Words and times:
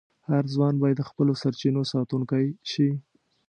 هر 0.29 0.43
ځوان 0.53 0.73
باید 0.81 0.97
د 0.99 1.03
خپلو 1.09 1.33
سرچینو 1.41 1.81
ساتونکی 1.93 2.45
شي. 2.71 2.89